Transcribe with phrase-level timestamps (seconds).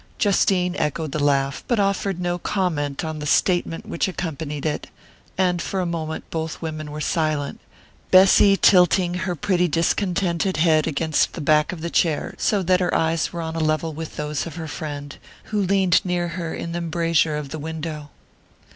[0.17, 4.87] Justine echoed the laugh, but offered no comment on the statement which accompanied it,
[5.37, 7.59] and for a moment both women were silent,
[8.09, 12.95] Bessy tilting her pretty discontented head against the back of the chair, so that her
[12.95, 15.17] eyes were on a level with those of her friend,
[15.53, 18.09] who leaned near her in the embrasure of the window.